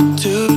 what 0.00 0.18
to 0.18 0.47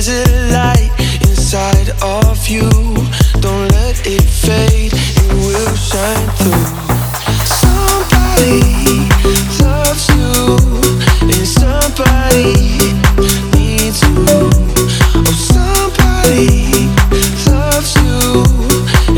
there's 0.00 0.28
a 0.28 0.52
light 0.52 0.90
inside 1.20 1.90
of 2.02 2.48
you. 2.48 2.70
Don't 3.40 3.68
let 3.72 4.00
it 4.06 4.22
fade, 4.22 4.92
it 4.94 5.32
will 5.34 5.76
shine 5.76 6.28
through. 6.40 6.68
Somebody 7.44 8.60
loves 9.60 10.08
you, 10.16 10.56
and 11.20 11.46
somebody 11.46 12.54
needs 13.52 14.00
you. 14.02 14.24
Oh, 14.32 15.32
somebody 15.52 16.88
loves 17.50 17.94
you, 18.00 18.44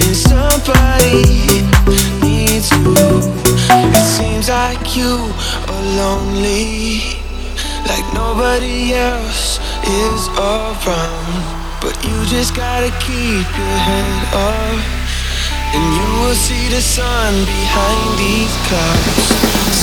and 0.03 0.17
somebody 0.17 1.63
needs 2.23 2.71
you. 2.73 2.95
It 3.71 4.05
seems 4.05 4.49
like 4.49 4.97
you 4.97 5.31
are 5.69 5.83
lonely, 5.97 7.22
nobody 8.15 8.95
else 8.95 9.59
is 9.85 10.29
around. 10.39 11.43
But 11.81 11.95
you 12.05 12.17
just 12.27 12.55
gotta 12.55 12.91
keep 13.01 13.47
your 13.59 13.77
head 13.89 14.35
up, 14.35 14.79
and 15.75 15.85
you 15.97 16.09
will 16.21 16.35
see 16.35 16.69
the 16.69 16.81
sun 16.81 17.35
behind 17.45 18.19
these 18.19 18.55
clouds. 18.69 19.29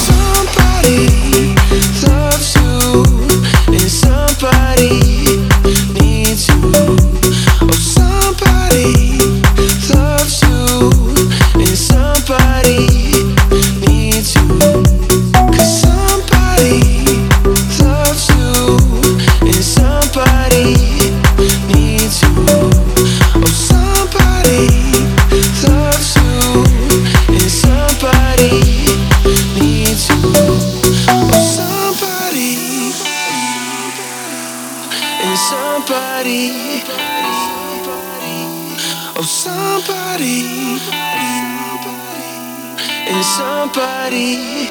Somebody 0.08 1.56
loves 2.08 2.56
you, 2.56 3.04
and 3.68 3.92
somebody 4.06 4.96
needs 6.00 6.48
you. 6.48 6.72
Oh, 7.62 7.76
somebody 8.00 9.20
loves 9.94 10.42
you, 10.48 10.90
and 11.60 11.78
somebody 11.78 12.88
needs 13.86 14.36
you. 14.36 14.48
'Cause 15.52 15.72
somebody 15.82 16.89
and 35.30 35.38
somebody, 35.38 36.50
oh, 39.16 39.22
somebody, 39.22 40.42
and 43.08 43.24
somebody. 43.38 44.70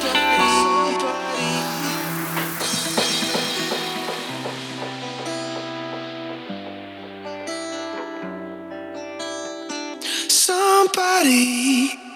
Somebody 10.28 12.07